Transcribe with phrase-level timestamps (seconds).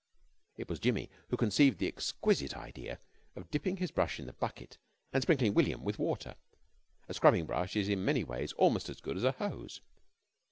[0.57, 2.97] It was Jimmy who conceived the exquisite idea
[3.35, 4.79] of dipping his brush in the bucket
[5.13, 6.37] and sprinkling William with water.
[7.07, 9.79] A scrubbing brush is in many ways almost as good as a hose.